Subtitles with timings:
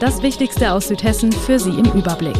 [0.00, 2.36] Das Wichtigste aus Südhessen für Sie im Überblick.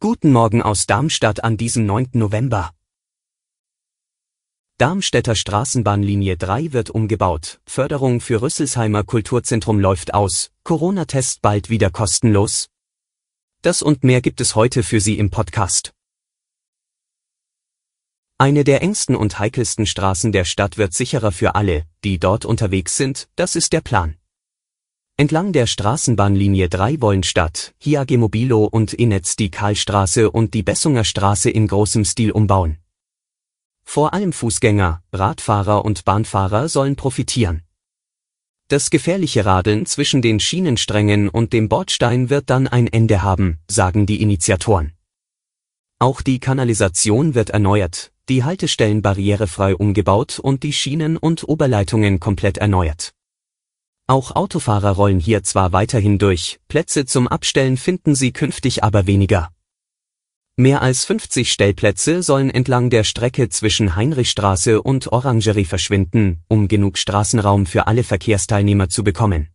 [0.00, 2.12] Guten Morgen aus Darmstadt an diesem 9.
[2.14, 2.70] November.
[4.78, 12.70] Darmstädter Straßenbahnlinie 3 wird umgebaut, Förderung für Rüsselsheimer Kulturzentrum läuft aus, Corona-Test bald wieder kostenlos.
[13.60, 15.92] Das und mehr gibt es heute für Sie im Podcast.
[18.38, 22.96] Eine der engsten und heikelsten Straßen der Stadt wird sicherer für alle, die dort unterwegs
[22.96, 24.16] sind, das ist der Plan.
[25.20, 31.04] Entlang der Straßenbahnlinie 3 wollen Stadt, Hiage Mobilo und Inetz die Karlstraße und die Bessunger
[31.04, 32.78] Straße in großem Stil umbauen.
[33.84, 37.64] Vor allem Fußgänger, Radfahrer und Bahnfahrer sollen profitieren.
[38.68, 44.06] Das gefährliche Radeln zwischen den Schienensträngen und dem Bordstein wird dann ein Ende haben, sagen
[44.06, 44.94] die Initiatoren.
[45.98, 52.56] Auch die Kanalisation wird erneuert, die Haltestellen barrierefrei umgebaut und die Schienen und Oberleitungen komplett
[52.56, 53.12] erneuert.
[54.10, 59.52] Auch Autofahrer rollen hier zwar weiterhin durch, Plätze zum Abstellen finden sie künftig aber weniger.
[60.56, 66.98] Mehr als 50 Stellplätze sollen entlang der Strecke zwischen Heinrichstraße und Orangerie verschwinden, um genug
[66.98, 69.50] Straßenraum für alle Verkehrsteilnehmer zu bekommen.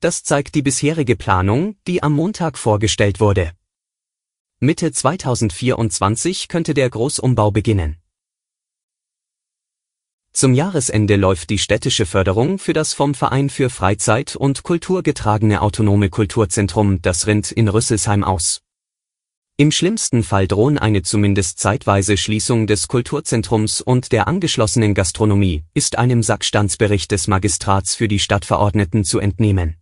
[0.00, 3.52] Das zeigt die bisherige Planung, die am Montag vorgestellt wurde.
[4.60, 7.96] Mitte 2024 könnte der Großumbau beginnen.
[10.36, 15.62] Zum Jahresende läuft die städtische Förderung für das vom Verein für Freizeit und Kultur getragene
[15.62, 18.60] autonome Kulturzentrum Das Rind in Rüsselsheim aus.
[19.56, 25.96] Im schlimmsten Fall drohen eine zumindest zeitweise Schließung des Kulturzentrums und der angeschlossenen Gastronomie, ist
[25.96, 29.76] einem Sackstandsbericht des Magistrats für die Stadtverordneten zu entnehmen.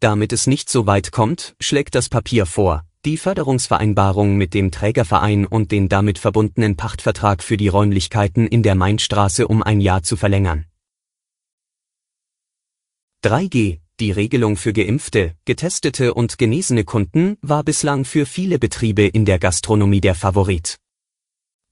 [0.00, 5.46] Damit es nicht so weit kommt, schlägt das Papier vor, die Förderungsvereinbarung mit dem Trägerverein
[5.46, 10.16] und den damit verbundenen Pachtvertrag für die Räumlichkeiten in der Mainstraße um ein Jahr zu
[10.16, 10.64] verlängern.
[13.22, 19.24] 3G Die Regelung für geimpfte, getestete und genesene Kunden war bislang für viele Betriebe in
[19.24, 20.78] der Gastronomie der Favorit.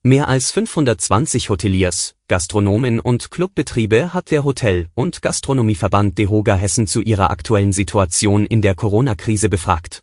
[0.03, 7.01] Mehr als 520 Hoteliers, Gastronomen und Clubbetriebe hat der Hotel- und Gastronomieverband DEHOGA Hessen zu
[7.01, 10.02] ihrer aktuellen Situation in der Corona-Krise befragt.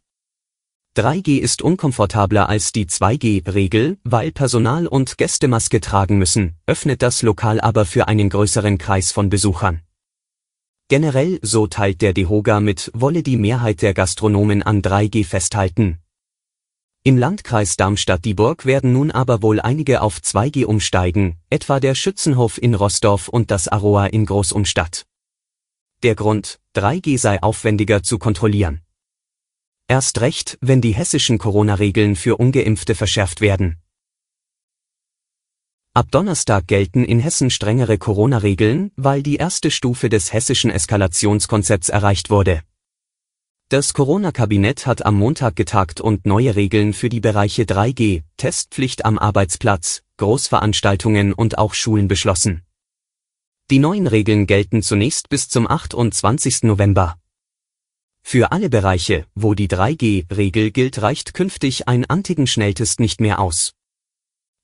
[0.97, 7.23] 3G ist unkomfortabler als die 2G-Regel, weil Personal und Gäste Maske tragen müssen, öffnet das
[7.23, 9.83] Lokal aber für einen größeren Kreis von Besuchern.
[10.89, 16.01] Generell, so teilt der DeHoga mit, wolle die Mehrheit der Gastronomen an 3G festhalten.
[17.05, 22.75] Im Landkreis Darmstadt-Dieburg werden nun aber wohl einige auf 2G umsteigen, etwa der Schützenhof in
[22.75, 25.07] Rossdorf und das Aroa in Großumstadt.
[26.03, 28.81] Der Grund, 3G sei aufwendiger zu kontrollieren.
[29.91, 33.78] Erst recht, wenn die hessischen Corona-Regeln für ungeimpfte verschärft werden.
[35.95, 42.31] Ab Donnerstag gelten in Hessen strengere Corona-Regeln, weil die erste Stufe des hessischen Eskalationskonzepts erreicht
[42.31, 42.62] wurde.
[43.69, 49.19] Das Corona-Kabinett hat am Montag getagt und neue Regeln für die Bereiche 3G, Testpflicht am
[49.19, 52.62] Arbeitsplatz, Großveranstaltungen und auch Schulen beschlossen.
[53.72, 56.62] Die neuen Regeln gelten zunächst bis zum 28.
[56.62, 57.17] November.
[58.22, 63.72] Für alle Bereiche, wo die 3G-Regel gilt, reicht künftig ein Antigen-Schnelltest nicht mehr aus.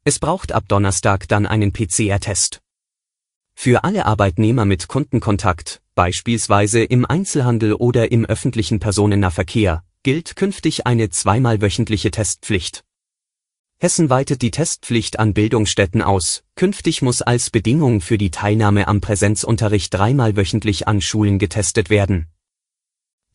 [0.05, 2.61] Es braucht ab Donnerstag dann einen PCR-Test.
[3.55, 11.11] Für alle Arbeitnehmer mit Kundenkontakt, beispielsweise im Einzelhandel oder im öffentlichen Personennahverkehr, gilt künftig eine
[11.11, 12.85] zweimal wöchentliche Testpflicht.
[13.79, 19.01] Hessen weitet die Testpflicht an Bildungsstätten aus, künftig muss als Bedingung für die Teilnahme am
[19.01, 22.29] Präsenzunterricht dreimal wöchentlich an Schulen getestet werden.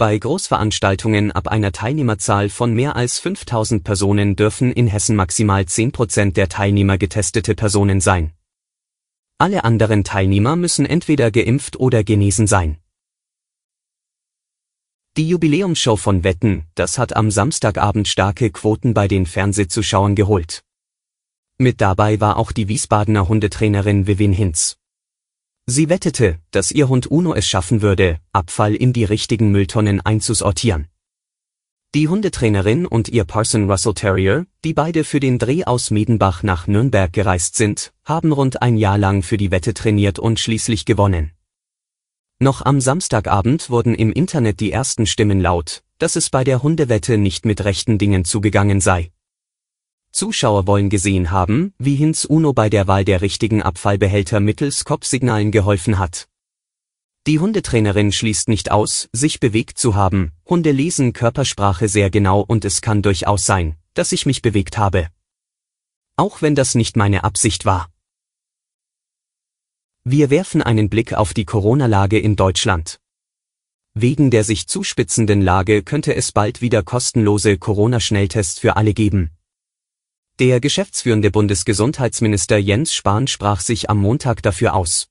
[0.02, 5.92] Bei Großveranstaltungen ab einer Teilnehmerzahl von mehr als 5000 Personen dürfen in Hessen maximal 10
[5.92, 8.34] Prozent der Teilnehmer getestete Personen sein.
[9.38, 12.80] Alle anderen Teilnehmer müssen entweder geimpft oder genesen sein.
[15.18, 20.64] Die Jubiläumsshow von Wetten, das hat am Samstagabend starke Quoten bei den Fernsehzuschauern geholt.
[21.60, 24.81] Mit dabei war auch die Wiesbadener Hundetrainerin Vivin Hinz.
[25.68, 30.88] Sie wettete, dass ihr Hund Uno es schaffen würde, Abfall in die richtigen Mülltonnen einzusortieren.
[31.94, 36.66] Die Hundetrainerin und ihr Parson Russell Terrier, die beide für den Dreh aus Medenbach nach
[36.66, 41.32] Nürnberg gereist sind, haben rund ein Jahr lang für die Wette trainiert und schließlich gewonnen.
[42.40, 47.18] Noch am Samstagabend wurden im Internet die ersten Stimmen laut, dass es bei der Hundewette
[47.18, 49.12] nicht mit rechten Dingen zugegangen sei.
[50.12, 55.52] Zuschauer wollen gesehen haben, wie Hinz Uno bei der Wahl der richtigen Abfallbehälter mittels Kopfsignalen
[55.52, 56.28] geholfen hat.
[57.28, 60.32] Die Hundetrainerin schließt nicht aus, sich bewegt zu haben.
[60.46, 65.08] Hunde lesen Körpersprache sehr genau und es kann durchaus sein, dass ich mich bewegt habe.
[66.16, 67.90] Auch wenn das nicht meine Absicht war.
[70.04, 73.00] Wir werfen einen Blick auf die Corona-Lage in Deutschland.
[73.94, 79.30] Wegen der sich zuspitzenden Lage könnte es bald wieder kostenlose Corona-Schnelltests für alle geben.
[80.42, 85.08] Der geschäftsführende Bundesgesundheitsminister Jens Spahn sprach sich am Montag dafür aus.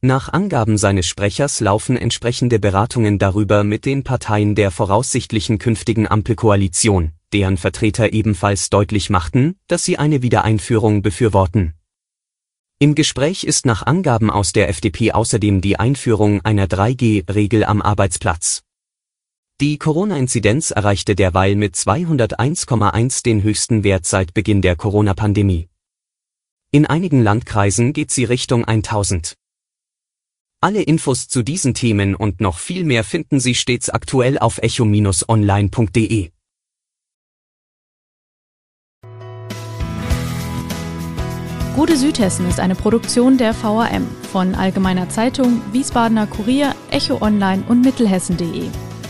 [0.00, 7.12] Nach Angaben seines Sprechers laufen entsprechende Beratungen darüber mit den Parteien der voraussichtlichen künftigen Ampelkoalition,
[7.34, 11.74] deren Vertreter ebenfalls deutlich machten, dass sie eine Wiedereinführung befürworten.
[12.78, 18.62] Im Gespräch ist nach Angaben aus der FDP außerdem die Einführung einer 3G-Regel am Arbeitsplatz.
[19.60, 25.68] Die Corona-Inzidenz erreichte derweil mit 201,1 den höchsten Wert seit Beginn der Corona-Pandemie.
[26.70, 29.34] In einigen Landkreisen geht sie Richtung 1000.
[30.62, 36.30] Alle Infos zu diesen Themen und noch viel mehr finden Sie stets aktuell auf echo-online.de.
[41.76, 47.82] Gute Südhessen ist eine Produktion der VRM von Allgemeiner Zeitung, Wiesbadener Kurier, Echo Online und
[47.82, 48.70] Mittelhessen.de.